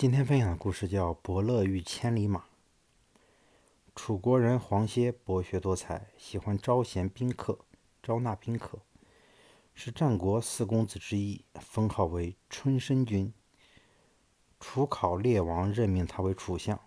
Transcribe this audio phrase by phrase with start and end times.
[0.00, 2.40] 今天分享的故事叫《伯乐与千里马》。
[3.94, 7.58] 楚国人黄歇博学多才，喜欢招贤宾客、
[8.02, 8.78] 招纳宾客，
[9.74, 13.30] 是战国四公子之一，封号为春申君。
[14.58, 16.80] 楚考烈王任命他为楚相。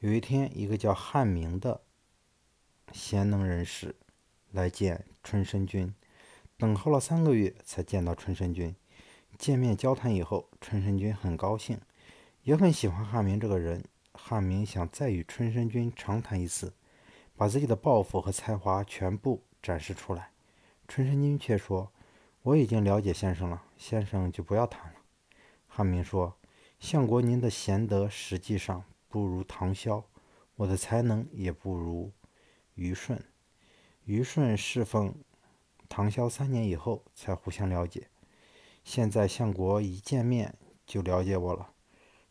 [0.00, 1.80] 有一天，一个叫汉明的
[2.92, 3.96] 贤能人士
[4.50, 5.94] 来见春申君，
[6.58, 8.76] 等候了三个月才见到春申君。
[9.38, 11.80] 见面交谈以后，春申君很高兴，
[12.42, 13.84] 也很喜欢汉明这个人。
[14.14, 16.74] 汉明想再与春申君长谈一次，
[17.34, 20.30] 把自己的抱负和才华全部展示出来。
[20.86, 21.90] 春申君却说
[22.42, 24.98] ：“我已经了解先生了，先生就不要谈了。”
[25.66, 26.36] 汉明说
[26.78, 30.04] ：“相国您的贤德实际上不如唐萧，
[30.56, 32.12] 我的才能也不如
[32.74, 33.18] 虞舜。
[34.04, 35.14] 虞舜侍奉
[35.88, 38.08] 唐萧三年以后才互相了解。”
[38.84, 40.54] 现在相国一见面
[40.86, 41.70] 就了解我了，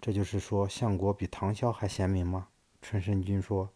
[0.00, 2.48] 这就是说相国比唐萧还贤明吗？
[2.80, 3.70] 春申君说：“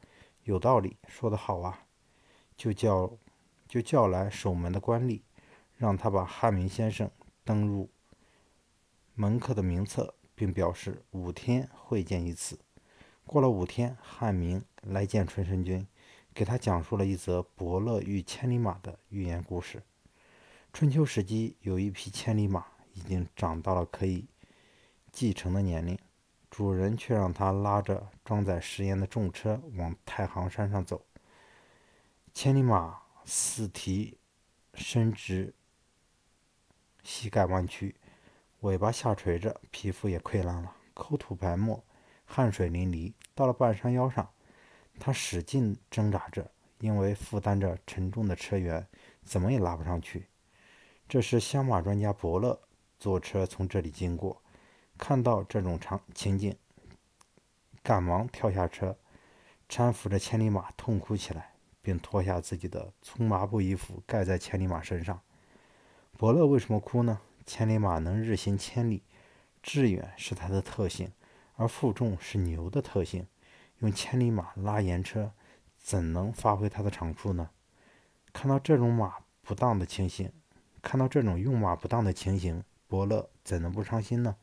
[0.44, 1.86] 有道理，说得好啊！”
[2.56, 3.10] 就叫
[3.68, 5.22] 就叫来守门的官吏，
[5.76, 7.10] 让他把汉明先生
[7.44, 7.90] 登入
[9.14, 12.58] 门客的名册，并表示五天会见一次。
[13.26, 15.86] 过了五天，汉明来见春申君，
[16.32, 19.82] 给他讲述了一则伯乐与千里马的寓言故事。
[20.72, 24.26] 春秋时期，有一匹千里马，已经长到了可以
[25.12, 25.98] 继承的年龄，
[26.50, 31.04] 主人却让它拉着装载食盐的重车往太行山上走。
[32.32, 34.18] 千里马四蹄
[34.72, 35.54] 伸直，
[37.02, 37.94] 膝盖弯曲，
[38.60, 41.84] 尾巴下垂着，皮肤也溃烂了，口吐白沫，
[42.24, 43.12] 汗水淋漓。
[43.34, 44.26] 到了半山腰上，
[44.98, 48.86] 它使劲挣扎着，因为负担着沉重的车辕，
[49.22, 50.26] 怎么也拉不上去。
[51.12, 52.58] 这时，相马专家伯乐
[52.98, 54.40] 坐车从这里经过，
[54.96, 56.56] 看到这种场情景，
[57.82, 58.96] 赶忙跳下车，
[59.68, 65.20] 搀扶着千里马痛哭起来，并脱下自己的粗麻布衣服盖在千里马身上。
[66.16, 67.20] 伯乐为什么哭呢？
[67.44, 69.02] 千里马能日行千里，
[69.62, 71.12] 志远是它的特性，
[71.56, 73.26] 而负重是牛的特性。
[73.80, 75.34] 用千里马拉盐车，
[75.76, 77.50] 怎能发挥它的长处呢？
[78.32, 80.32] 看到这种马不当的情形。
[80.82, 84.36] 看到这种用马不当的情形，伯乐怎能不伤心呢？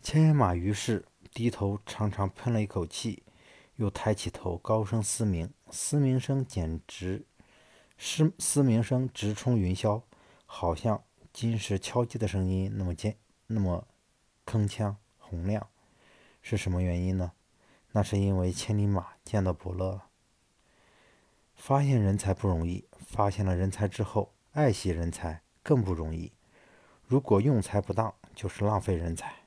[0.00, 1.04] 千里马于是
[1.34, 3.22] 低头长长喷了一口气，
[3.76, 7.26] 又抬起头高声嘶鸣，嘶鸣声简直
[7.98, 10.00] 嘶嘶鸣声直冲云霄，
[10.46, 11.02] 好像
[11.32, 13.16] 金石敲击的声音那么尖，
[13.48, 13.86] 那么
[14.46, 15.68] 铿锵洪亮。
[16.40, 17.32] 是什么原因呢？
[17.92, 20.00] 那是因为千里马见到伯乐。
[21.60, 26.32] 发现人才不容易，发现了人才之后，爱惜人才更不容易。
[27.06, 29.39] 如果用才不当，就是浪费人才。